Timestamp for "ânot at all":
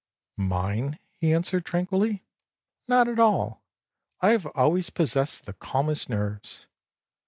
2.89-3.61